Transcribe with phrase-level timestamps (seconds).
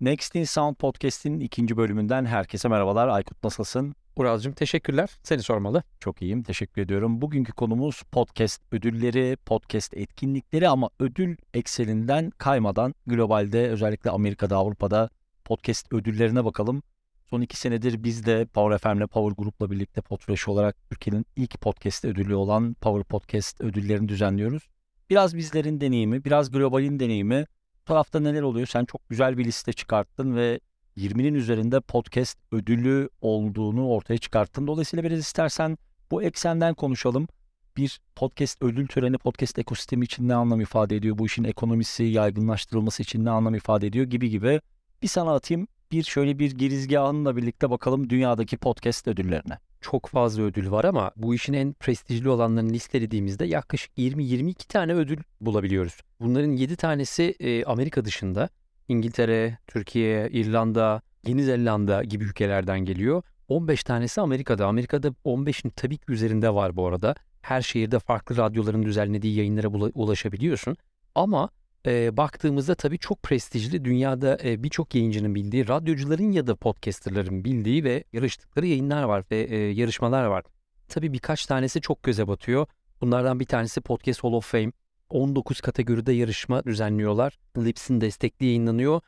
[0.00, 3.08] Next in Sound Podcast'in ikinci bölümünden herkese merhabalar.
[3.08, 3.94] Aykut nasılsın?
[4.16, 5.10] Uralcığım teşekkürler.
[5.22, 5.82] Seni sormalı.
[6.00, 7.20] Çok iyiyim, teşekkür ediyorum.
[7.20, 15.10] Bugünkü konumuz podcast ödülleri, podcast etkinlikleri ama ödül ekseninden kaymadan globalde özellikle Amerika'da, Avrupa'da
[15.44, 16.82] podcast ödüllerine bakalım.
[17.30, 22.04] Son iki senedir biz de Power FM'le Power Group'la birlikte Podfresh olarak Türkiye'nin ilk podcast
[22.04, 24.68] ödülü olan Power Podcast ödüllerini düzenliyoruz.
[25.10, 27.46] Biraz bizlerin deneyimi, biraz globalin deneyimi.
[27.86, 28.66] Tarafta neler oluyor?
[28.66, 30.60] Sen çok güzel bir liste çıkarttın ve
[30.96, 34.66] 20'nin üzerinde podcast ödülü olduğunu ortaya çıkarttın.
[34.66, 35.78] Dolayısıyla biraz istersen
[36.10, 37.28] bu eksenden konuşalım.
[37.76, 41.18] Bir podcast ödül töreni podcast ekosistemi için ne anlam ifade ediyor?
[41.18, 44.60] Bu işin ekonomisi, yaygınlaştırılması için ne anlam ifade ediyor gibi gibi.
[45.02, 45.66] Bir sana atayım.
[45.92, 49.58] Bir şöyle bir girizgahınla birlikte bakalım dünyadaki podcast ödüllerine.
[49.90, 55.18] Çok fazla ödül var ama bu işin en prestijli olanlarını listelediğimizde yaklaşık 20-22 tane ödül
[55.40, 56.00] bulabiliyoruz.
[56.20, 58.48] Bunların 7 tanesi e, Amerika dışında.
[58.88, 63.22] İngiltere, Türkiye, İrlanda, Yeni Zelanda gibi ülkelerden geliyor.
[63.48, 64.66] 15 tanesi Amerika'da.
[64.66, 67.14] Amerika'da 15'in tabii ki üzerinde var bu arada.
[67.42, 70.76] Her şehirde farklı radyoların düzenlediği yayınlara ulaşabiliyorsun.
[71.14, 71.48] Ama
[71.86, 77.84] e, baktığımızda tabii çok prestijli, dünyada e, birçok yayıncının bildiği, radyocuların ya da podcasterların bildiği
[77.84, 80.44] ve yarıştıkları yayınlar var ve e, yarışmalar var.
[80.88, 82.66] Tabii birkaç tanesi çok göze batıyor.
[83.00, 84.72] Bunlardan bir tanesi Podcast Hall of Fame.
[85.10, 87.38] 19 kategoride yarışma düzenliyorlar.
[87.58, 89.00] Lips'in destekli yayınlanıyor.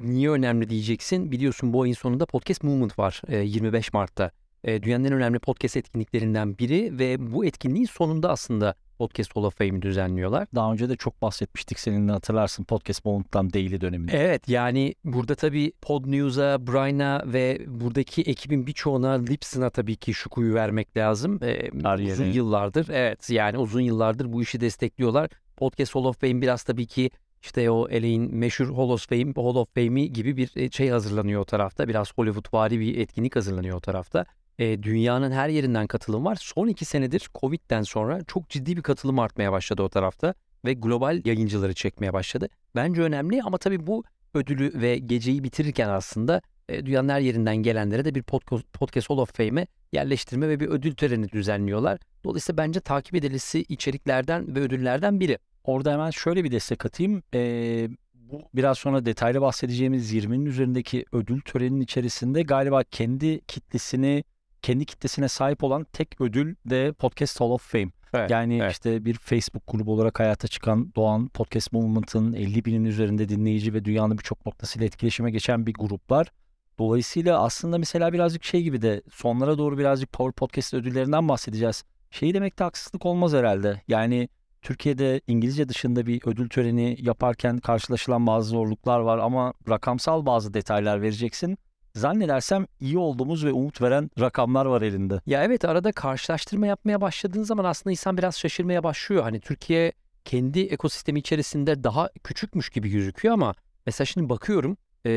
[0.00, 1.32] Niye önemli diyeceksin?
[1.32, 4.30] Biliyorsun bu ayın sonunda Podcast Movement var 25 Mart'ta.
[4.66, 9.82] Dünyanın en önemli podcast etkinliklerinden biri ve bu etkinliğin sonunda aslında Podcast Hall of Fame'i
[9.82, 10.48] düzenliyorlar.
[10.54, 14.12] Daha önce de çok bahsetmiştik seninle hatırlarsın Podcast Moment'tan Daily döneminde.
[14.12, 20.30] Evet yani burada tabii Pod News'a, Brian'a ve buradaki ekibin birçoğuna Lipson'a tabii ki şu
[20.30, 21.38] kuyu vermek lazım.
[21.42, 21.70] Ee,
[22.12, 25.30] uzun yıllardır evet yani uzun yıllardır bu işi destekliyorlar.
[25.56, 27.10] Podcast Hall of Fame biraz tabii ki
[27.42, 31.40] işte o LA'in meşhur Hall of Fame, Hall of Fame'i gibi bir e, şey hazırlanıyor
[31.40, 31.88] o tarafta.
[31.88, 34.24] Biraz Hollywood vari bir etkinlik hazırlanıyor o tarafta.
[34.58, 36.36] E, dünyanın her yerinden katılım var.
[36.40, 40.34] Son iki senedir Covid'den sonra çok ciddi bir katılım artmaya başladı o tarafta.
[40.64, 42.48] Ve global yayıncıları çekmeye başladı.
[42.74, 44.04] Bence önemli ama tabii bu
[44.34, 49.18] ödülü ve geceyi bitirirken aslında e, dünyanın her yerinden gelenlere de bir podcast, podcast Hall
[49.18, 51.98] of Fame'e yerleştirme ve bir ödül töreni düzenliyorlar.
[52.24, 55.38] Dolayısıyla bence takip edilisi içeriklerden ve ödüllerden biri.
[55.64, 57.22] Orada hemen şöyle bir destek atayım.
[57.34, 64.24] Ee, bu biraz sonra detaylı bahsedeceğimiz 20'nin üzerindeki ödül töreninin içerisinde galiba kendi kitlesini
[64.62, 67.90] kendi kitlesine sahip olan tek ödül de Podcast Hall of Fame.
[68.14, 68.72] Evet, yani evet.
[68.72, 73.84] işte bir Facebook grubu olarak hayata çıkan Doğan Podcast Movement'ın 50 binin üzerinde dinleyici ve
[73.84, 76.32] dünyanın birçok noktasıyla etkileşime geçen bir gruplar.
[76.78, 81.84] Dolayısıyla aslında mesela birazcık şey gibi de sonlara doğru birazcık Power Podcast ödüllerinden bahsedeceğiz.
[82.10, 83.82] Şeyi demekte haksızlık olmaz herhalde.
[83.88, 84.28] Yani
[84.62, 91.02] Türkiye'de İngilizce dışında bir ödül töreni yaparken karşılaşılan bazı zorluklar var ama rakamsal bazı detaylar
[91.02, 91.58] vereceksin.
[91.94, 95.20] Zannedersem iyi olduğumuz ve umut veren rakamlar var elinde.
[95.26, 99.22] Ya evet arada karşılaştırma yapmaya başladığın zaman aslında insan biraz şaşırmaya başlıyor.
[99.22, 99.92] Hani Türkiye
[100.24, 103.54] kendi ekosistemi içerisinde daha küçükmüş gibi gözüküyor ama
[103.86, 104.76] mesela şimdi bakıyorum
[105.06, 105.10] e,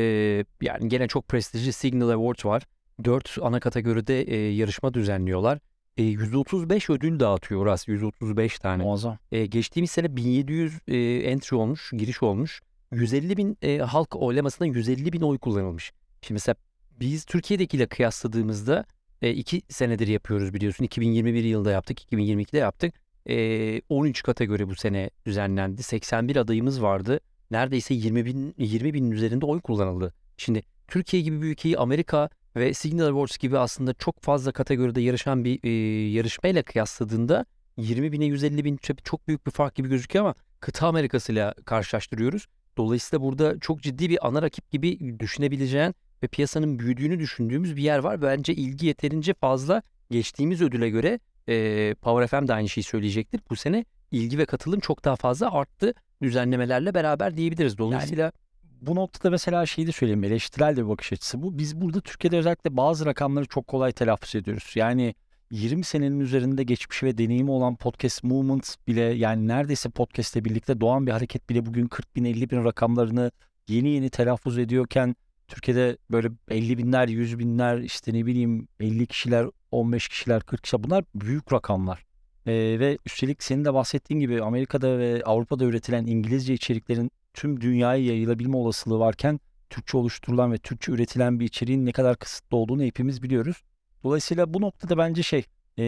[0.62, 2.62] yani gene çok prestijli Signal Awards var.
[3.04, 5.58] Dört ana kategoride e, yarışma düzenliyorlar.
[5.96, 7.88] E, 135 ödül dağıtıyor Uras.
[7.88, 8.82] 135 tane.
[8.82, 9.18] Muazzam.
[9.32, 10.96] E, geçtiğimiz sene 1700 e,
[11.30, 12.62] entry olmuş, giriş olmuş.
[12.92, 15.92] 150 bin e, halk oylamasından 150 bin oy kullanılmış.
[16.22, 16.54] Şimdi mesela
[17.00, 18.84] biz Türkiye'dekiyle kıyasladığımızda
[19.22, 20.84] e, iki senedir yapıyoruz biliyorsun.
[20.84, 22.94] 2021 yılında yaptık, 2022'de yaptık.
[23.28, 25.82] E, 13 kategori bu sene düzenlendi.
[25.82, 27.20] 81 adayımız vardı.
[27.50, 30.14] Neredeyse 20 bin, 20 binin üzerinde oy kullanıldı.
[30.36, 35.44] Şimdi Türkiye gibi bir ülkeyi Amerika ve Signal Awards gibi aslında çok fazla kategoride yarışan
[35.44, 35.70] bir e,
[36.10, 37.46] yarışmayla kıyasladığında
[37.76, 42.46] 20 bine 150 bin çok büyük bir fark gibi gözüküyor ama kıta Amerikası ile karşılaştırıyoruz.
[42.76, 47.98] Dolayısıyla burada çok ciddi bir ana rakip gibi düşünebileceğin ve piyasanın büyüdüğünü düşündüğümüz bir yer
[47.98, 48.22] var.
[48.22, 53.40] Bence ilgi yeterince fazla geçtiğimiz ödüle göre e, Power FM de aynı şeyi söyleyecektir.
[53.50, 57.78] Bu sene ilgi ve katılım çok daha fazla arttı düzenlemelerle beraber diyebiliriz.
[57.78, 58.32] Dolayısıyla yani
[58.80, 61.58] bu noktada mesela şeyi de söyleyeyim eleştirel de bir bakış açısı bu.
[61.58, 64.72] Biz burada Türkiye'de özellikle bazı rakamları çok kolay telaffuz ediyoruz.
[64.74, 65.14] Yani
[65.50, 71.06] 20 senenin üzerinde geçmişi ve deneyimi olan Podcast Movement bile yani neredeyse podcast'le birlikte doğan
[71.06, 73.30] bir hareket bile bugün 40 bin 50 bin rakamlarını
[73.68, 75.16] yeni yeni telaffuz ediyorken
[75.48, 80.82] Türkiye'de böyle 50 binler, 100 binler işte ne bileyim 50 kişiler, 15 kişiler, 40 kişiler
[80.82, 82.06] bunlar büyük rakamlar.
[82.46, 88.04] Ee, ve üstelik senin de bahsettiğin gibi Amerika'da ve Avrupa'da üretilen İngilizce içeriklerin tüm dünyaya
[88.04, 89.40] yayılabilme olasılığı varken
[89.70, 93.62] Türkçe oluşturulan ve Türkçe üretilen bir içeriğin ne kadar kısıtlı olduğunu hepimiz biliyoruz.
[94.04, 95.44] Dolayısıyla bu noktada bence şey
[95.78, 95.82] e,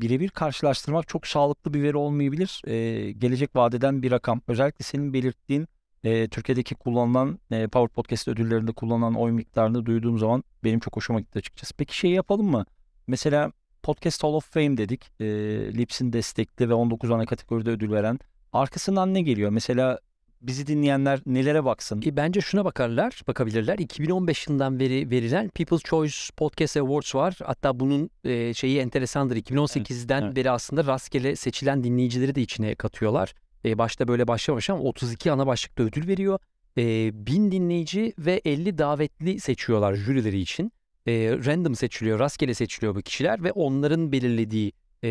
[0.00, 2.62] birebir karşılaştırmak çok sağlıklı bir veri olmayabilir.
[2.66, 4.40] E, gelecek vadeden bir rakam.
[4.48, 5.68] Özellikle senin belirttiğin
[6.06, 11.20] e, Türkiye'deki kullanılan e, Power Podcast ödüllerinde kullanılan oy miktarını duyduğum zaman benim çok hoşuma
[11.20, 11.74] gitti açıkçası.
[11.74, 12.64] Peki şey yapalım mı?
[13.06, 15.20] Mesela Podcast Hall of Fame dedik.
[15.20, 15.26] E,
[15.74, 18.18] Lips'in destekli ve 19 ana kategoride ödül veren.
[18.52, 19.50] Arkasından ne geliyor?
[19.50, 19.98] Mesela
[20.40, 22.02] bizi dinleyenler nelere baksın?
[22.06, 23.78] E, bence şuna bakarlar, bakabilirler.
[23.78, 27.38] 2015 yılından beri verilen People's Choice Podcast Awards var.
[27.44, 29.36] Hatta bunun e, şeyi enteresandır.
[29.36, 30.36] 2018'den evet.
[30.36, 33.34] beri aslında rastgele seçilen dinleyicileri de içine katıyorlar.
[33.64, 36.38] E, başta böyle başlamamış ama 32 ana başlıkta ödül veriyor.
[36.78, 40.72] E, 1000 dinleyici ve 50 davetli seçiyorlar jürileri için.
[41.06, 41.12] E,
[41.46, 44.72] random seçiliyor, rastgele seçiliyor bu kişiler ve onların belirlediği
[45.04, 45.08] e,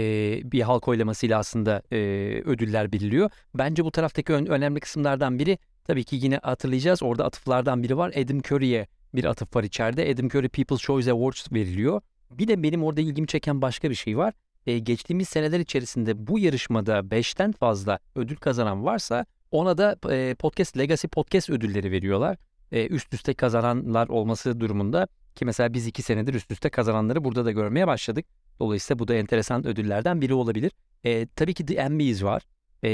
[0.51, 1.97] bir halk oylamasıyla aslında e,
[2.45, 3.29] ödüller belirliyor.
[3.55, 7.03] Bence bu taraftaki ön- önemli kısımlardan biri tabii ki yine hatırlayacağız.
[7.03, 8.13] Orada atıflardan biri var.
[8.17, 10.11] Adam Curry'e bir atıf var içeride.
[10.13, 12.01] Adam Curry People's Choice Awards veriliyor.
[12.31, 14.33] Bir de benim orada ilgimi çeken başka bir şey var.
[14.65, 20.77] E, geçtiğimiz seneler içerisinde bu yarışmada 5'ten fazla ödül kazanan varsa ona da e, Podcast
[20.77, 22.37] Legacy Podcast ödülleri veriyorlar.
[22.71, 27.45] E, üst üste kazananlar olması durumunda ki mesela biz iki senedir üst üste kazananları burada
[27.45, 28.25] da görmeye başladık.
[28.59, 30.71] Dolayısıyla bu da enteresan ödüllerden biri olabilir.
[31.03, 32.43] E, tabii ki The Emmys var.
[32.83, 32.89] E,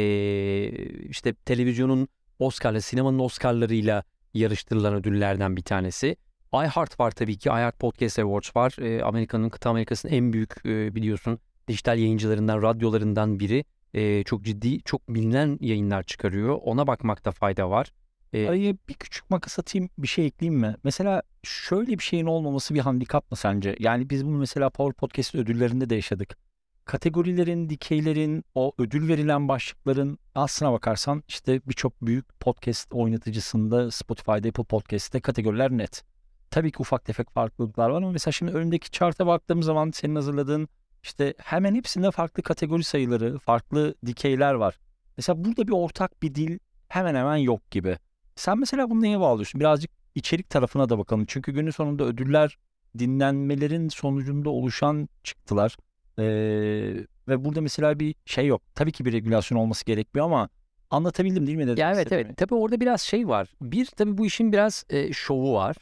[1.10, 2.08] işte televizyonun
[2.40, 4.04] Oscar'la, sinemanın Oscar'larıyla
[4.34, 6.16] yarıştırılan ödüllerden bir tanesi.
[6.54, 7.50] iHeart var tabii ki.
[7.50, 8.76] iHeart Podcast Awards var.
[8.82, 13.66] E, Amerika'nın, kıta Amerika'sının en büyük e, biliyorsun dijital yayıncılarından, radyolarından biri.
[13.94, 16.60] E, çok ciddi, çok bilinen yayınlar çıkarıyor.
[16.64, 17.92] Ona bakmakta fayda var.
[18.34, 20.76] E, Araya bir küçük makas atayım bir şey ekleyeyim mi?
[20.84, 23.76] Mesela şöyle bir şeyin olmaması bir handikap mı sence?
[23.80, 26.38] Yani biz bunu mesela Power Podcast ödüllerinde de yaşadık.
[26.86, 34.64] Kategorilerin, dikeylerin, o ödül verilen başlıkların aslına bakarsan işte birçok büyük podcast oynatıcısında Spotify'da, Apple
[34.64, 36.04] Podcast'te kategoriler net.
[36.52, 40.70] Tabii ki ufak tefek farklılıklar var ama mesela şimdi önündeki chart'a baktığım zaman senin hazırladığın
[41.04, 44.80] işte hemen hepsinde farklı kategori sayıları, farklı dikeyler var.
[45.18, 47.98] Mesela burada bir ortak bir dil hemen hemen yok gibi.
[48.36, 49.60] Sen mesela bunu neye bağlıyorsun?
[49.60, 51.26] Birazcık içerik tarafına da bakalım.
[51.28, 52.58] Çünkü günün sonunda ödüller
[53.00, 55.78] dinlenmelerin sonucunda oluşan çıktılar.
[56.20, 56.24] Ee,
[57.28, 58.62] ve burada mesela bir şey yok.
[58.76, 60.50] Tabii ki bir regülasyon olması gerekmiyor ama
[60.90, 61.68] anlatabildim değil mi?
[61.68, 62.38] dedim Ya evet evet.
[62.38, 63.50] Tabii orada biraz şey var.
[63.62, 65.76] Bir tabii bu işin biraz e, şovu var.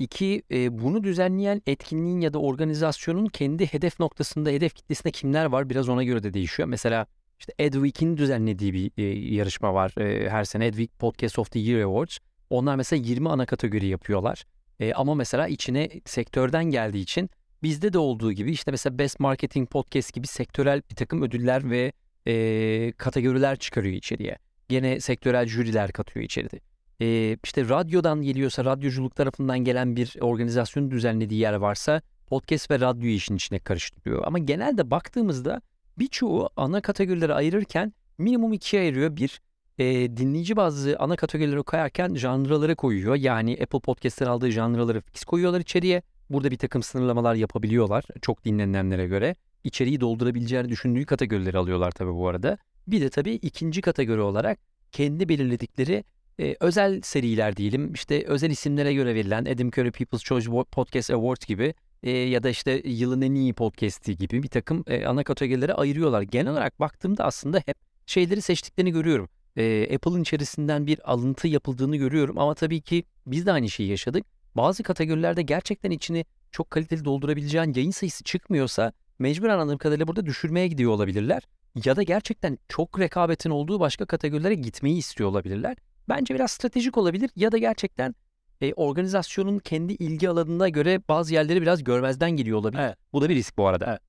[0.00, 5.70] İki e, bunu düzenleyen etkinliğin ya da organizasyonun kendi hedef noktasında, hedef kitlesinde kimler var
[5.70, 6.68] biraz ona göre de değişiyor.
[6.68, 7.06] Mesela
[7.38, 9.02] işte Edweek'in düzenlediği bir e,
[9.34, 10.66] yarışma var e, her sene.
[10.66, 12.18] Edweek Podcast of the Year Awards.
[12.50, 14.44] Onlar mesela 20 ana kategori yapıyorlar.
[14.80, 17.30] E, ama mesela içine sektörden geldiği için
[17.62, 21.92] bizde de olduğu gibi işte mesela Best Marketing Podcast gibi sektörel bir takım ödüller ve
[22.26, 24.38] e, kategoriler çıkarıyor içeriye.
[24.68, 26.69] Gene sektörel jüriler katıyor içeride.
[27.00, 33.14] E, işte radyodan geliyorsa, radyoculuk tarafından gelen bir organizasyonun düzenlediği yer varsa podcast ve radyoyu
[33.14, 34.22] işin içine karıştırıyor.
[34.26, 35.62] Ama genelde baktığımızda
[35.98, 39.16] birçoğu ana kategorileri ayırırken minimum ikiye ayırıyor.
[39.16, 39.40] Bir,
[39.78, 43.14] e, dinleyici bazı ana kategorileri koyarken janralara koyuyor.
[43.14, 46.02] Yani Apple Podcast'ten aldığı janraları fix koyuyorlar içeriye.
[46.30, 49.36] Burada bir takım sınırlamalar yapabiliyorlar çok dinlenenlere göre.
[49.64, 52.58] İçeriği doldurabileceğini düşündüğü kategorileri alıyorlar tabii bu arada.
[52.86, 54.58] Bir de tabii ikinci kategori olarak
[54.92, 56.04] kendi belirledikleri
[56.40, 57.92] e, özel seriler diyelim.
[57.92, 62.48] İşte özel isimlere göre verilen Adam Curry People's Choice Podcast Awards gibi e, ya da
[62.48, 66.22] işte yılın en iyi podcast'i gibi bir takım e, ana kategorilere ayırıyorlar.
[66.22, 69.28] Genel olarak baktığımda aslında hep şeyleri seçtiklerini görüyorum.
[69.56, 74.26] E, Apple'ın içerisinden bir alıntı yapıldığını görüyorum ama tabii ki biz de aynı şeyi yaşadık.
[74.54, 80.68] Bazı kategorilerde gerçekten içini çok kaliteli doldurabileceğin yayın sayısı çıkmıyorsa mecbur anladığım kadarıyla burada düşürmeye
[80.68, 81.42] gidiyor olabilirler.
[81.84, 85.76] Ya da gerçekten çok rekabetin olduğu başka kategorilere gitmeyi istiyor olabilirler.
[86.08, 88.14] Bence biraz stratejik olabilir ya da gerçekten
[88.60, 92.82] e, organizasyonun kendi ilgi alanına göre bazı yerleri biraz görmezden geliyor olabilir.
[92.82, 92.96] Evet.
[93.12, 93.86] Bu da bir risk bu arada.
[93.86, 94.00] Evet.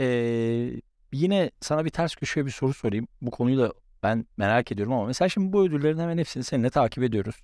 [0.00, 0.80] Ee,
[1.12, 3.08] yine sana bir ters köşeye bir soru sorayım.
[3.22, 7.04] Bu konuyu da ben merak ediyorum ama mesela şimdi bu ödüllerin hemen hepsini seninle takip
[7.04, 7.36] ediyoruz.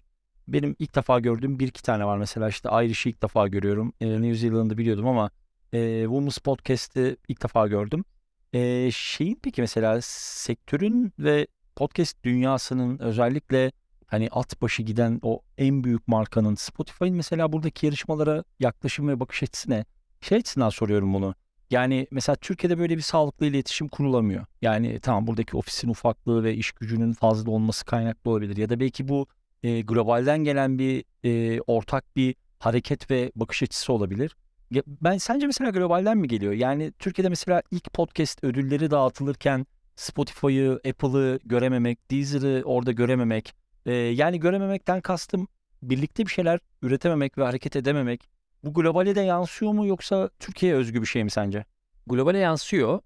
[0.49, 2.19] Benim ilk defa gördüğüm bir iki tane var.
[2.19, 3.93] Mesela işte Irish'i ilk defa görüyorum.
[4.01, 5.31] Ee, New Zealand'ı biliyordum ama
[5.73, 8.05] e, Women's Podcast'ı ilk defa gördüm.
[8.53, 11.47] Ee, şeyin peki mesela sektörün ve
[11.77, 13.73] podcast dünyasının özellikle
[14.07, 19.43] hani at başı giden o en büyük markanın Spotify'ın mesela buradaki yarışmalara yaklaşım ve bakış
[19.43, 19.85] açısı ne?
[20.21, 21.35] Şey açısından soruyorum bunu.
[21.71, 24.47] Yani mesela Türkiye'de böyle bir sağlıklı iletişim kurulamıyor.
[24.63, 28.57] Yani tamam buradaki ofisin ufaklığı ve iş gücünün fazla olması kaynaklı olabilir.
[28.57, 29.27] Ya da belki bu
[29.63, 34.37] e, globalden gelen bir e, ortak bir hareket ve bakış açısı olabilir.
[34.71, 36.53] Ya ben sence mesela globalden mi geliyor?
[36.53, 43.55] Yani Türkiye'de mesela ilk podcast ödülleri dağıtılırken Spotify'ı, Apple'ı görememek, Deezer'ı orada görememek.
[43.87, 45.49] E, yani görememekten kastım
[45.83, 48.29] birlikte bir şeyler üretememek ve hareket edememek.
[48.65, 51.65] Bu globale de yansıyor mu yoksa Türkiye'ye özgü bir şey mi sence?
[52.07, 53.01] Globale yansıyor.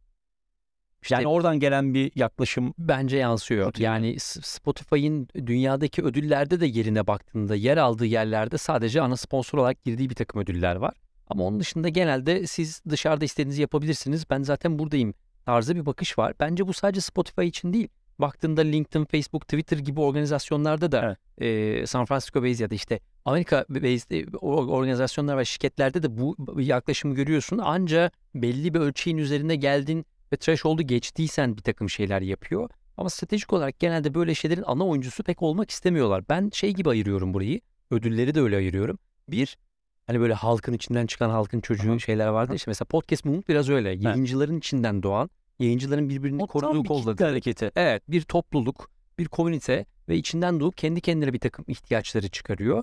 [1.03, 3.67] İşte Yani oradan gelen bir yaklaşım bence yansıyor.
[3.67, 3.85] Rutin.
[3.85, 10.11] Yani Spotify'ın dünyadaki ödüllerde de yerine baktığında yer aldığı yerlerde sadece ana sponsor olarak girdiği
[10.11, 10.95] bir takım ödüller var.
[11.29, 14.31] Ama onun dışında genelde siz dışarıda istediğinizi yapabilirsiniz.
[14.31, 16.35] Ben zaten buradayım tarzı bir bakış var.
[16.41, 17.89] Bence bu sadece Spotify için değil.
[18.21, 23.65] Baktığında LinkedIn, Facebook, Twitter gibi organizasyonlarda da e, San Francisco based ya da işte Amerika
[23.69, 27.59] based organizasyonlar ve şirketlerde de bu yaklaşımı görüyorsun.
[27.59, 32.71] Anca belli bir ölçeğin üzerine geldin ve threshold'u geçtiysen bir takım şeyler yapıyor.
[32.97, 36.25] Ama stratejik olarak genelde böyle şeylerin ana oyuncusu pek olmak istemiyorlar.
[36.29, 37.61] Ben şey gibi ayırıyorum burayı.
[37.91, 38.99] Ödülleri de öyle ayırıyorum.
[39.29, 39.59] Bir,
[40.07, 42.55] hani böyle halkın içinden çıkan halkın çocuğu şeyler vardı.
[42.55, 43.91] İşte mesela podcast movement biraz öyle.
[43.91, 47.25] Yayıncıların içinden doğan, yayıncıların birbirini o koruduğu kolladığı.
[47.25, 47.71] hareketi.
[47.77, 52.83] Evet bir topluluk, bir komünite ve içinden doğup kendi kendine bir takım ihtiyaçları çıkarıyor.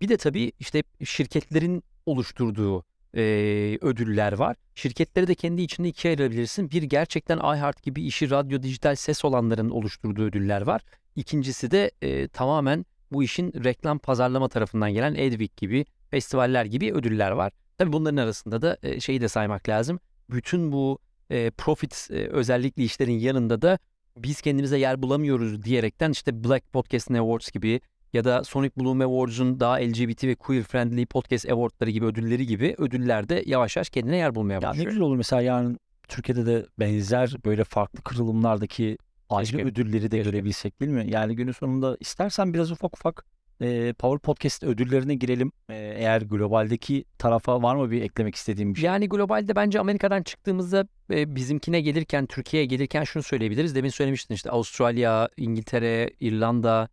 [0.00, 4.56] Bir de tabii işte şirketlerin oluşturduğu eee, ödüller var.
[4.74, 6.70] Şirketleri de kendi içinde ikiye ayırabilirsin.
[6.70, 10.82] Bir gerçekten iHeart gibi işi radyo dijital ses olanların oluşturduğu ödüller var.
[11.16, 17.30] İkincisi de eee, tamamen bu işin reklam pazarlama tarafından gelen Edweek gibi festivaller gibi ödüller
[17.30, 17.52] var.
[17.78, 20.00] Tabii bunların arasında da eee, şeyi de saymak lazım.
[20.30, 20.98] Bütün bu
[21.32, 23.78] eee, profit eee, özellikli işlerin yanında da
[24.16, 27.80] biz kendimize yer bulamıyoruz diyerekten işte Black Podcast Awards gibi
[28.12, 32.74] ya da Sonic Bloom Awards'un daha LGBT ve queer friendly podcast awardları gibi ödülleri gibi
[32.78, 34.86] ödüllerde yavaş yavaş kendine yer bulmaya Ya ne başlıyor.
[34.88, 38.98] güzel olur mesela yarın Türkiye'de de benzer böyle farklı kırılımlardaki
[39.28, 41.04] ayrı ödülleri de görebilsek değil mi?
[41.10, 43.24] Yani günün sonunda istersen biraz ufak ufak
[43.62, 45.52] e, Power Podcast ödüllerine girelim.
[45.68, 48.86] E, eğer globaldeki tarafa var mı bir eklemek istediğim bir şey?
[48.86, 53.74] Yani globalde bence Amerika'dan çıktığımızda e, bizimkine gelirken, Türkiye'ye gelirken şunu söyleyebiliriz.
[53.74, 56.88] Demin söylemiştin işte Avustralya, İngiltere, İrlanda,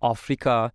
[0.00, 0.70] Afrika.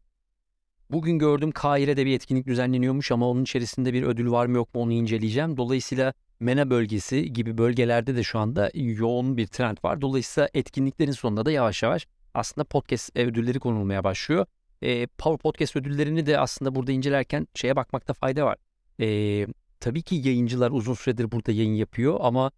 [0.92, 4.82] Bugün gördüm Kahire'de bir etkinlik düzenleniyormuş ama onun içerisinde bir ödül var mı yok mu
[4.82, 5.58] onu inceleyeceğim.
[5.58, 10.02] Dolayısıyla MENA bölgesi gibi bölgelerde de şu anda yoğun bir trend var.
[10.02, 14.46] Dolayısıyla etkinliklerin sonunda da yavaş yavaş aslında podcast ödülleri konulmaya başlıyor.
[14.82, 18.58] E, Power Podcast ödüllerini de aslında burada incelerken şeye bakmakta fayda var.
[19.00, 19.48] E,
[19.80, 22.52] tabii ki yayıncılar uzun süredir burada yayın yapıyor ama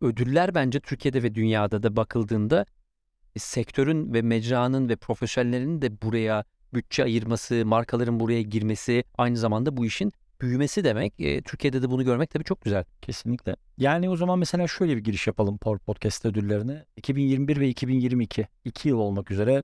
[0.00, 2.66] ödüller bence Türkiye'de ve dünyada da bakıldığında
[3.36, 9.76] e, sektörün ve mecranın ve profesyonellerin de buraya bütçe ayırması, markaların buraya girmesi, aynı zamanda
[9.76, 11.20] bu işin büyümesi demek.
[11.20, 12.84] E, Türkiye'de de bunu görmek tabii çok güzel.
[13.02, 13.56] Kesinlikle.
[13.78, 16.84] Yani o zaman mesela şöyle bir giriş yapalım Power Podcast ödüllerine.
[16.96, 19.62] 2021 ve 2022 iki yıl olmak üzere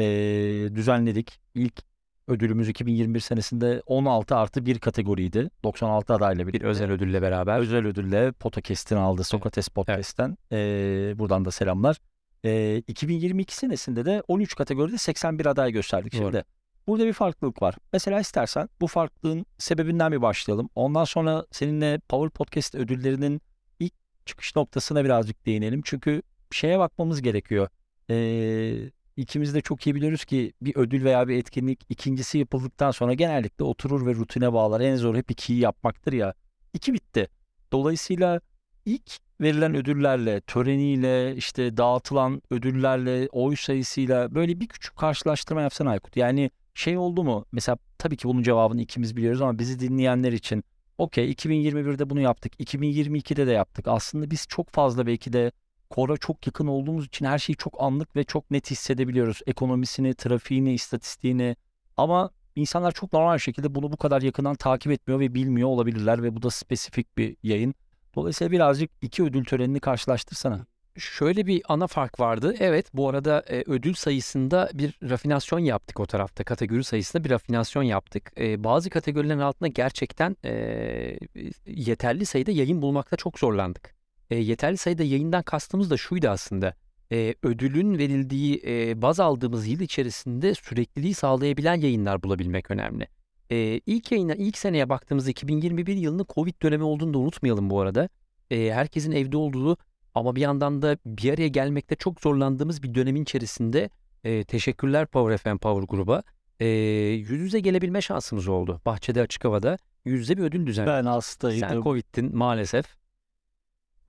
[0.00, 1.40] e, düzenledik.
[1.54, 1.82] İlk
[2.28, 5.50] ödülümüz 2021 senesinde 16 artı 1 kategoriydi.
[5.64, 6.66] 96 adayla Bir birlikte.
[6.66, 7.58] özel ödülle beraber.
[7.58, 9.24] özel ödülle Podcast'ini aldı.
[9.24, 10.36] Sokrates Podcast'ten.
[10.52, 11.96] Ee, buradan da selamlar.
[12.44, 16.12] Ee, 2022 senesinde de 13 kategoride 81 aday gösterdik.
[16.14, 16.22] Doğru.
[16.22, 16.44] Şimdi
[16.86, 17.74] burada bir farklılık var.
[17.92, 20.68] Mesela istersen bu farklılığın sebebinden bir başlayalım.
[20.74, 23.40] Ondan sonra seninle Power Podcast ödüllerinin
[23.78, 23.92] ilk
[24.26, 25.80] çıkış noktasına birazcık değinelim.
[25.84, 27.68] Çünkü şeye bakmamız gerekiyor.
[28.10, 28.90] Ee,
[29.20, 33.64] ikimiz de çok iyi biliyoruz ki bir ödül veya bir etkinlik ikincisi yapıldıktan sonra genellikle
[33.64, 34.80] oturur ve rutine bağlar.
[34.80, 36.34] En zor hep ikiyi yapmaktır ya.
[36.74, 37.28] İki bitti.
[37.72, 38.40] Dolayısıyla
[38.86, 39.10] ilk
[39.40, 46.16] verilen ödüllerle, töreniyle, işte dağıtılan ödüllerle, oy sayısıyla böyle bir küçük karşılaştırma yapsan Aykut.
[46.16, 47.46] Yani şey oldu mu?
[47.52, 50.64] Mesela tabii ki bunun cevabını ikimiz biliyoruz ama bizi dinleyenler için
[50.98, 53.88] okey 2021'de bunu yaptık, 2022'de de yaptık.
[53.88, 55.52] Aslında biz çok fazla belki de
[55.90, 59.40] kora çok yakın olduğumuz için her şeyi çok anlık ve çok net hissedebiliyoruz.
[59.46, 61.56] Ekonomisini, trafiğini, istatistiğini
[61.96, 66.36] ama insanlar çok normal şekilde bunu bu kadar yakından takip etmiyor ve bilmiyor olabilirler ve
[66.36, 67.74] bu da spesifik bir yayın.
[68.14, 70.66] Dolayısıyla birazcık iki ödül törenini karşılaştırsana.
[70.96, 72.54] Şöyle bir ana fark vardı.
[72.58, 76.44] Evet bu arada e, ödül sayısında bir rafinasyon yaptık o tarafta.
[76.44, 78.32] Kategori sayısında bir rafinasyon yaptık.
[78.38, 81.18] E, bazı kategorilerin altında gerçekten e,
[81.66, 83.99] yeterli sayıda yayın bulmakta çok zorlandık.
[84.30, 86.74] E, yeterli sayıda yayından kastımız da şuydu aslında.
[87.12, 93.08] E, ödülün verildiği e, baz aldığımız yıl içerisinde sürekliliği sağlayabilen yayınlar bulabilmek önemli.
[93.50, 98.08] E, ilk yayına, ilk seneye baktığımızda 2021 yılının Covid dönemi olduğunu da unutmayalım bu arada.
[98.50, 99.76] E, herkesin evde olduğu
[100.14, 103.90] ama bir yandan da bir araya gelmekte çok zorlandığımız bir dönemin içerisinde
[104.24, 106.22] e, teşekkürler Power FM Power Gruba.
[106.60, 108.80] E, yüz yüze gelebilme şansımız oldu.
[108.86, 110.94] Bahçede açık havada yüz yüze bir ödül düzenledik.
[110.98, 111.68] Ben hastaydım.
[111.68, 112.99] Sen Covid'tin maalesef.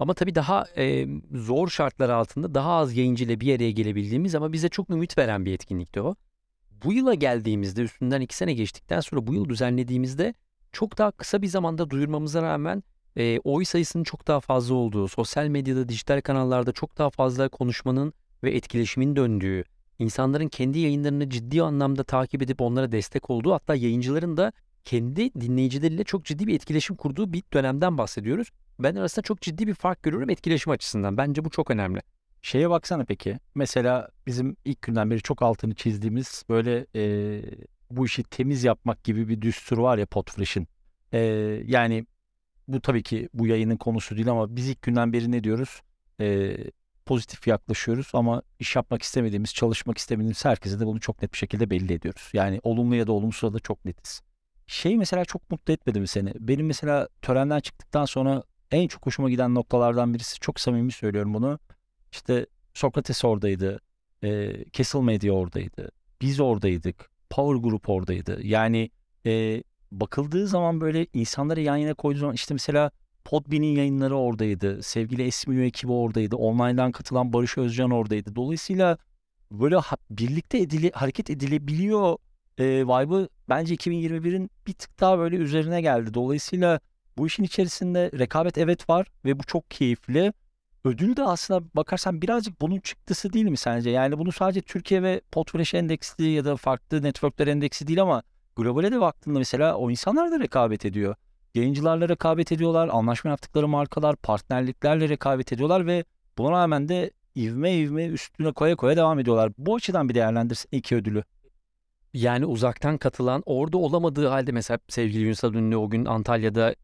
[0.01, 4.53] Ama tabii daha e, zor şartlar altında daha az yayıncı ile bir araya gelebildiğimiz ama
[4.53, 6.15] bize çok ümit veren bir etkinlikti o.
[6.83, 10.33] Bu yıla geldiğimizde üstünden iki sene geçtikten sonra bu yıl düzenlediğimizde
[10.71, 12.83] çok daha kısa bir zamanda duyurmamıza rağmen
[13.17, 18.13] e, oy sayısının çok daha fazla olduğu, sosyal medyada, dijital kanallarda çok daha fazla konuşmanın
[18.43, 19.63] ve etkileşimin döndüğü,
[19.99, 24.53] insanların kendi yayınlarını ciddi anlamda takip edip onlara destek olduğu, hatta yayıncıların da
[24.83, 28.47] kendi dinleyicileriyle çok ciddi bir etkileşim kurduğu bir dönemden bahsediyoruz.
[28.83, 31.17] Ben arasında çok ciddi bir fark görüyorum etkileşim açısından.
[31.17, 32.01] Bence bu çok önemli.
[32.41, 33.39] Şeye baksana peki.
[33.55, 37.41] Mesela bizim ilk günden beri çok altını çizdiğimiz böyle e,
[37.91, 40.67] bu işi temiz yapmak gibi bir düstur var ya Podfresh'in.
[41.13, 41.19] E,
[41.65, 42.05] yani
[42.67, 45.81] bu tabii ki bu yayının konusu değil ama biz ilk günden beri ne diyoruz?
[46.19, 46.57] E,
[47.05, 51.69] pozitif yaklaşıyoruz ama iş yapmak istemediğimiz, çalışmak istemediğimiz herkese de bunu çok net bir şekilde
[51.69, 52.29] belli ediyoruz.
[52.33, 54.21] Yani olumlu ya da olumsuz da çok netiz.
[54.67, 56.33] Şey mesela çok mutlu etmedi mi seni?
[56.39, 61.59] Benim mesela törenden çıktıktan sonra en çok hoşuma giden noktalardan birisi çok samimi söylüyorum bunu.
[62.11, 63.79] İşte Sokrates oradaydı.
[64.23, 65.91] E, Castle Media oradaydı.
[66.21, 67.11] Biz oradaydık.
[67.29, 68.39] Power Group oradaydı.
[68.43, 68.89] Yani
[69.25, 72.91] e, bakıldığı zaman böyle insanları yan yana koyduğu zaman işte mesela
[73.25, 74.83] Podbean'in yayınları oradaydı.
[74.83, 76.35] Sevgili SMU ekibi oradaydı.
[76.35, 78.35] Online'dan katılan Barış Özcan oradaydı.
[78.35, 78.97] Dolayısıyla
[79.51, 82.17] böyle ha- birlikte edili, hareket edilebiliyor
[82.57, 86.13] e, vibe'ı bence 2021'in bir tık daha böyle üzerine geldi.
[86.13, 86.79] Dolayısıyla
[87.17, 90.33] bu işin içerisinde rekabet evet var ve bu çok keyifli.
[90.83, 93.89] Ödül de aslında bakarsan birazcık bunun çıktısı değil mi sence?
[93.89, 98.23] Yani bunu sadece Türkiye ve Podfresh endeksi ya da farklı networkler endeksi değil ama
[98.55, 101.15] globale de baktığında mesela o insanlar da rekabet ediyor.
[101.55, 106.03] Yayıncılarla rekabet ediyorlar, anlaşma yaptıkları markalar, partnerliklerle rekabet ediyorlar ve
[106.37, 109.51] buna rağmen de ivme ivme üstüne koya koya devam ediyorlar.
[109.57, 111.23] Bu açıdan bir değerlendirsin iki ödülü.
[112.13, 116.75] Yani uzaktan katılan orada olamadığı halde mesela sevgili Ünsal Ünlü o gün Antalya'da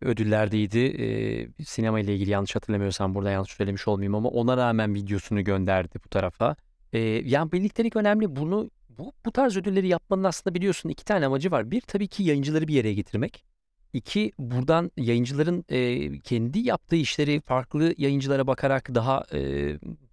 [0.00, 0.78] ödüllerdeydi.
[0.78, 5.98] Ee, sinema ile ilgili yanlış hatırlamıyorsam burada yanlış söylemiş olmayayım ama ona rağmen videosunu gönderdi
[6.04, 6.56] bu tarafa.
[6.92, 8.36] Ee, yani birliktelik önemli.
[8.36, 11.70] Bunu bu, bu tarz ödülleri yapmanın aslında biliyorsun iki tane amacı var.
[11.70, 13.44] Bir tabii ki yayıncıları bir yere getirmek.
[13.92, 19.38] İki buradan yayıncıların e, kendi yaptığı işleri farklı yayıncılara bakarak daha e,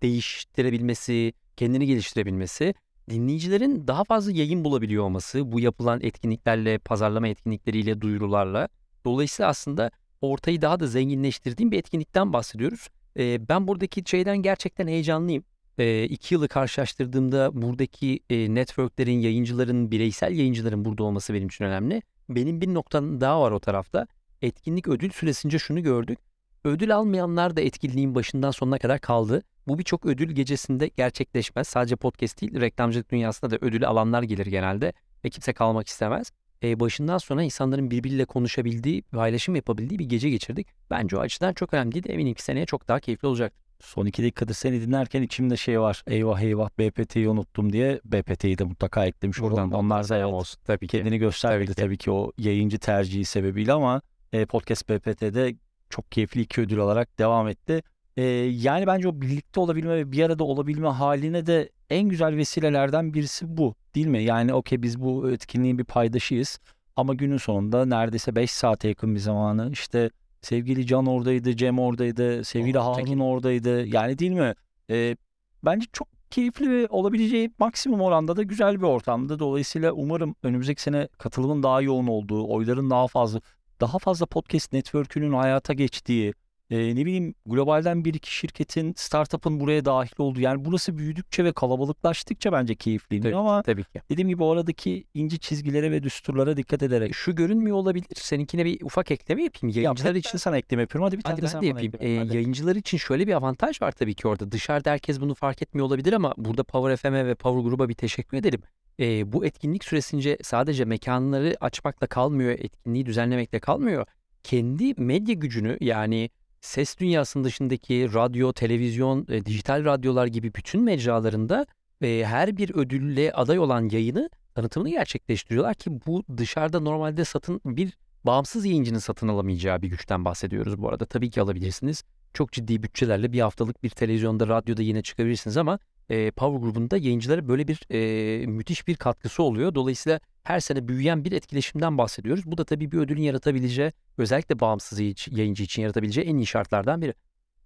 [0.01, 2.73] değiştirebilmesi, kendini geliştirebilmesi
[3.09, 8.67] dinleyicilerin daha fazla yayın bulabiliyor olması bu yapılan etkinliklerle, pazarlama etkinlikleriyle, duyurularla.
[9.05, 9.91] Dolayısıyla aslında
[10.22, 12.88] ortayı daha da zenginleştirdiğim bir etkinlikten bahsediyoruz.
[13.19, 15.43] Ee, ben buradaki şeyden gerçekten heyecanlıyım.
[15.77, 22.01] Ee, iki yılı karşılaştırdığımda buradaki e, networklerin, yayıncıların, bireysel yayıncıların burada olması benim için önemli.
[22.29, 24.07] Benim bir noktanın daha var o tarafta.
[24.41, 26.20] Etkinlik ödül süresince şunu gördük.
[26.63, 29.42] Ödül almayanlar da etkinliğin başından sonuna kadar kaldı.
[29.68, 31.68] Bu birçok ödül gecesinde gerçekleşmez.
[31.68, 34.94] Sadece podcast değil, reklamcılık dünyasında da ödülü alanlar gelir genelde
[35.25, 36.31] ve kimse kalmak istemez.
[36.63, 40.67] E, başından sona insanların birbiriyle konuşabildiği, paylaşım yapabildiği bir gece geçirdik.
[40.89, 42.11] Bence o açıdan çok önemliydi.
[42.11, 43.53] Eminim ki seneye çok daha keyifli olacak.
[43.79, 46.03] Son iki dakikadır seni dinlerken içimde şey var.
[46.07, 49.79] Eyvah eyvah BPT'yi unuttum diye BPT'yi de mutlaka eklemiş Buradan oldum.
[49.79, 50.97] Onlar da olsun tabii ki.
[50.97, 52.03] kendini göstermedi Tabii tabii ki.
[52.03, 52.11] ki.
[52.11, 54.01] o yayıncı tercihi sebebiyle ama
[54.33, 55.55] e, Podcast BPT'de
[55.89, 57.83] çok keyifli iki ödül olarak devam etti.
[58.17, 63.13] E, yani bence o birlikte olabilme ve bir arada olabilme haline de en güzel vesilelerden
[63.13, 64.23] birisi bu değil mi?
[64.23, 66.59] Yani okey biz bu etkinliğin bir paydaşıyız
[66.95, 70.09] ama günün sonunda neredeyse 5 saate yakın bir zamanı işte
[70.41, 73.85] sevgili Can oradaydı, Cem oradaydı, sevgili Oh, Harun oradaydı.
[73.85, 74.53] Yani değil mi?
[74.89, 75.15] E,
[75.63, 79.39] bence çok keyifli ve olabileceği maksimum oranda da güzel bir ortamdı.
[79.39, 83.41] Dolayısıyla umarım önümüzdeki sene katılımın daha yoğun olduğu, oyların daha fazla,
[83.81, 86.33] daha fazla podcast network'ünün hayata geçtiği,
[86.74, 90.40] e, ne bileyim globalden bir iki şirketin, startup'ın buraya dahil olduğu.
[90.40, 94.01] Yani burası büyüdükçe ve kalabalıklaştıkça bence keyifliydi Tabii, ama tabii ki.
[94.09, 97.16] dediğim gibi oradaki ince çizgilere ve düsturlara dikkat ederek.
[97.16, 98.05] Şu görünmüyor olabilir.
[98.16, 99.75] Seninkine bir ufak ekleme yapayım.
[99.75, 101.05] Ya Yayıncılar ben için sana ekleme yapıyorum.
[101.05, 101.92] Hadi bir tane Hadi de ben de yapayım.
[101.94, 104.51] yap, Ee, yayıncılar için şöyle bir avantaj var tabii ki orada.
[104.51, 108.38] Dışarıda herkes bunu fark etmiyor olabilir ama burada Power FM'e ve Power Group'a bir teşekkür
[108.38, 108.62] edelim.
[109.00, 114.05] Ee, bu etkinlik süresince sadece mekanları açmakla kalmıyor, etkinliği düzenlemekle kalmıyor.
[114.44, 116.29] Kendi medya gücünü yani
[116.63, 121.65] ses dünyasının dışındaki radyo, televizyon, e, dijital radyolar gibi bütün mecralarında
[122.01, 127.97] e, her bir ödülle aday olan yayını tanıtımını gerçekleştiriyorlar ki bu dışarıda normalde satın bir
[128.23, 131.05] bağımsız yayıncının satın alamayacağı bir güçten bahsediyoruz bu arada.
[131.05, 132.03] Tabii ki alabilirsiniz.
[132.33, 137.47] Çok ciddi bütçelerle bir haftalık bir televizyonda, radyoda yine çıkabilirsiniz ama e, Power grubunda yayıncılara
[137.47, 139.75] böyle bir e, müthiş bir katkısı oluyor.
[139.75, 142.46] Dolayısıyla her sene büyüyen bir etkileşimden bahsediyoruz.
[142.46, 147.14] Bu da tabii bir ödülün yaratabileceği, özellikle bağımsız yayıncı- için yaratabileceği en iyi şartlardan biri.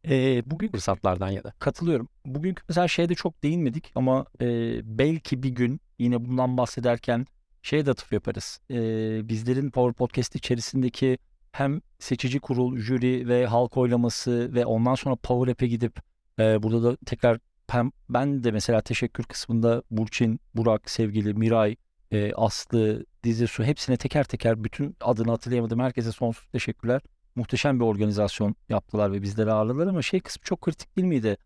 [0.10, 1.54] Ee, bugün Fırsatlardan ya da.
[1.60, 2.10] Katılıyorum.
[2.26, 4.48] Bugünkü mesela şeyde çok değinmedik ama e,
[4.98, 7.26] belki bir gün yine bundan bahsederken
[7.62, 8.60] şeye de atıf yaparız.
[8.72, 8.76] E,
[9.30, 11.18] bizlerin Power Podcast içerisindeki
[11.52, 16.00] hem seçici kurul, jüri ve halk oylaması ve ondan sonra Power App'e gidip
[16.40, 17.40] e, burada da tekrar
[18.10, 21.76] ben de mesela teşekkür kısmında Burçin, Burak, sevgili Miray,
[22.12, 25.80] e, Aslı, Dizesu hepsine teker teker bütün adını hatırlayamadım.
[25.80, 27.02] Herkese sonsuz teşekkürler.
[27.36, 31.38] Muhteşem bir organizasyon yaptılar ve bizleri ağırladılar ama şey kısmı çok kritik değil miydi?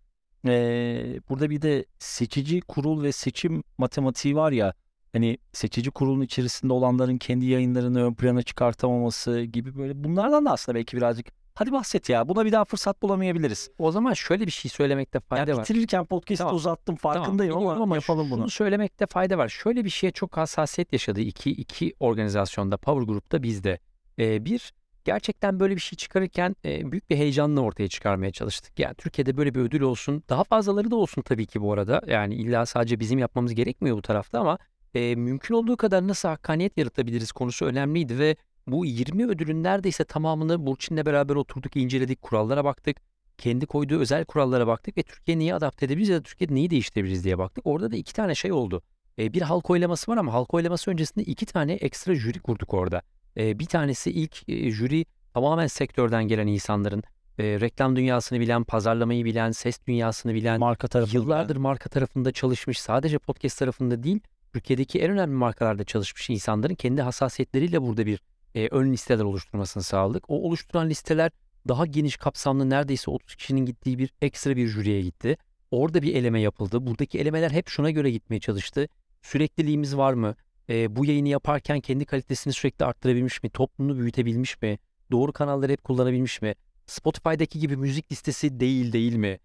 [0.47, 4.73] Ee, burada bir de seçici kurul ve seçim matematiği var ya
[5.13, 10.75] hani seçici kurulun içerisinde olanların kendi yayınlarını ön plana çıkartamaması gibi böyle bunlardan da aslında
[10.75, 11.27] belki birazcık
[11.61, 12.27] Hadi bahset ya.
[12.27, 13.69] Buna bir daha fırsat bulamayabiliriz.
[13.77, 15.63] O zaman şöyle bir şey söylemekte fayda Yani var.
[15.63, 16.55] bitirirken podcast'ı Tamam.
[16.55, 18.49] uzattım Tamam, farkındayım biliyorum ama, yapalım şunu bunu.
[18.49, 19.49] söylemekte fayda var.
[19.49, 23.79] Şöyle bir şeye çok hassasiyet yaşadı iki, iki organizasyonda, Power Group'ta bizde.
[24.19, 24.73] Ee, bir,
[25.05, 28.79] gerçekten böyle bir şey çıkarırken e, büyük bir heyecanla ortaya çıkarmaya çalıştık.
[28.79, 30.23] Yani Türkiye'de böyle bir ödül olsun.
[30.29, 32.01] Daha fazlaları da olsun tabii ki bu arada.
[32.07, 34.57] Yani illa sadece bizim yapmamız gerekmiyor bu tarafta ama
[34.93, 38.35] e, mümkün olduğu kadar nasıl hakkaniyet yaratabiliriz konusu önemliydi ve
[38.67, 42.97] bu 20 ödülün neredeyse tamamını Burçin'le beraber oturduk, inceledik, kurallara baktık.
[43.37, 47.23] Kendi koyduğu özel kurallara baktık ve Türkiye neyi adapte edebiliriz ya da Türkiye'de neyi değiştirebiliriz
[47.23, 47.67] diye baktık.
[47.67, 48.81] Orada da iki tane şey oldu.
[49.19, 53.01] E, bir halk oylaması var ama halk oylaması öncesinde iki tane ekstra jüri kurduk orada.
[53.37, 57.03] E, bir tanesi ilk e, jüri tamamen sektörden gelen insanların,
[57.39, 61.15] e, reklam dünyasını bilen, pazarlamayı bilen, ses dünyasını bilen, Marka tarafı.
[61.15, 64.19] yıllardır marka tarafında çalışmış, sadece podcast tarafında değil,
[64.53, 68.21] Türkiye'deki en önemli markalarda çalışmış insanların kendi hassasiyetleriyle burada bir
[68.55, 70.29] e, ön listeler oluşturmasını sağladık.
[70.29, 71.31] O oluşturan listeler
[71.67, 75.37] daha geniş kapsamlı neredeyse 30 kişinin gittiği bir ekstra bir jüriye gitti.
[75.71, 76.85] Orada bir eleme yapıldı.
[76.87, 78.87] Buradaki elemeler hep şuna göre gitmeye çalıştı.
[79.21, 80.35] Sürekliliğimiz var mı?
[80.69, 83.49] E, bu yayını yaparken kendi kalitesini sürekli arttırabilmiş mi?
[83.49, 84.79] Toplumunu büyütebilmiş mi?
[85.11, 86.55] Doğru kanalları hep kullanabilmiş mi?
[86.85, 89.39] Spotify'daki gibi müzik listesi değil değil mi?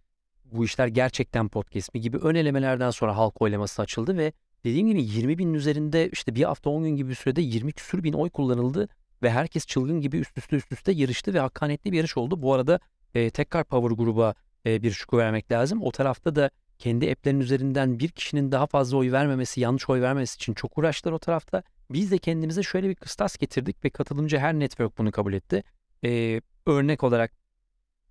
[0.44, 4.32] Bu işler gerçekten podcast mi gibi ön elemelerden sonra halk oylaması açıldı ve
[4.66, 8.02] dediğim gibi 20 binin üzerinde işte bir hafta 10 gün gibi bir sürede 20 küsür
[8.02, 8.88] bin oy kullanıldı
[9.22, 12.42] ve herkes çılgın gibi üst üste üst üste yarıştı ve hakkaniyetli bir yarış oldu.
[12.42, 12.81] Bu arada
[13.14, 14.35] e, tekrar Power gruba
[14.66, 15.83] e, bir şükür vermek lazım.
[15.83, 20.37] O tarafta da kendi app'lerin üzerinden bir kişinin daha fazla oy vermemesi, yanlış oy vermemesi
[20.37, 21.62] için çok uğraştılar o tarafta.
[21.90, 25.62] Biz de kendimize şöyle bir kıstas getirdik ve katılımcı her network bunu kabul etti.
[26.05, 27.33] E, örnek olarak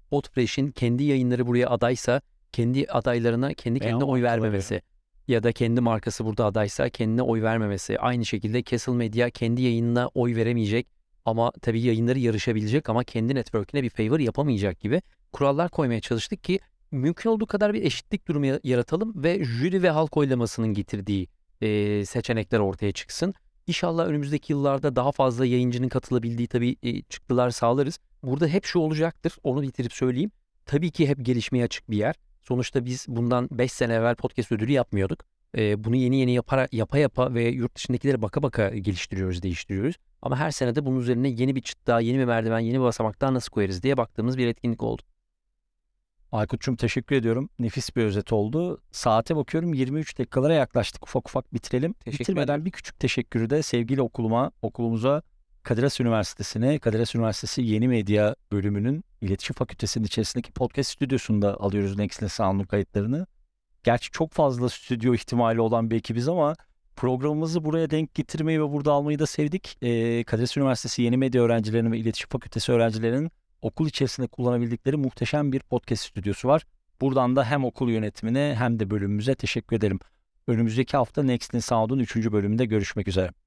[0.10, 4.82] Podfresh'in kendi yayınları buraya adaysa kendi adaylarına kendi kendine oy vermemesi
[5.28, 8.00] ya da kendi markası burada adaysa kendine oy vermemesi.
[8.00, 10.88] Aynı şekilde Castle Media kendi yayınına oy veremeyecek
[11.26, 15.02] ama tabii yayınları yarışabilecek ama kendi network'ine bir favor yapamayacak gibi
[15.34, 16.60] kurallar koymaya çalıştık ki
[16.92, 21.28] mümkün olduğu kadar bir eşitlik durumu ya- yaratalım ve jüri ve halk oylamasının getirdiği
[21.62, 23.34] e, seçenekler ortaya çıksın.
[23.68, 28.00] İnşallah önümüzdeki yıllarda daha fazla yayıncının katılabildiği tabii e, çıktılar sağlarız.
[28.24, 30.32] Burada hep şu olacaktır, onu bitirip söyleyeyim.
[30.66, 32.16] Tabii ki hep gelişmeye açık bir yer.
[32.48, 35.20] Sonuçta biz bundan 5 sene evvel podcast ödülü yapmıyorduk.
[35.58, 39.96] Ee, bunu yeni yeni yapara, yapa yapa ve yurt dışındakilere baka baka geliştiriyoruz, değiştiriyoruz.
[40.22, 42.84] Ama her sene de bunun üzerine yeni bir çıt daha, yeni bir merdiven, yeni bir
[42.84, 45.02] basamak daha nasıl koyarız diye baktığımız bir etkinlik oldu.
[46.32, 47.50] Aykut'cum teşekkür ediyorum.
[47.60, 48.82] Nefis bir özet oldu.
[48.92, 51.04] Saate bakıyorum 23 dakikalara yaklaştık.
[51.04, 51.94] Ufak ufak bitirelim.
[51.94, 52.66] Teşekkür Bitirmeden ederim.
[52.66, 55.22] bir küçük teşekkürü de sevgili okuluma, okulumuza
[55.66, 61.98] Kadir Has Üniversitesi'ne, Kadir Has Üniversitesi Yeni Medya bölümünün İletişim Fakültesi'nin içerisindeki podcast stüdyosunda alıyoruz
[61.98, 63.28] Next'le Sound'un kayıtlarını.
[63.84, 66.56] Gerçi çok fazla stüdyo ihtimali olan bir ekibiz ama
[66.96, 69.78] programımızı buraya denk getirmeyi ve burada almayı da sevdik.
[69.82, 75.52] Ee, Kadir Has Üniversitesi Yeni Medya öğrencilerinin ve İletişim Fakültesi öğrencilerinin okul içerisinde kullanabildikleri muhteşem
[75.52, 76.66] bir podcast stüdyosu var.
[77.02, 80.00] Buradan da hem okul yönetimine hem de bölümümüze teşekkür ederim.
[80.48, 82.16] Önümüzdeki hafta Next'in Sound'un 3.
[82.16, 83.45] bölümünde görüşmek üzere.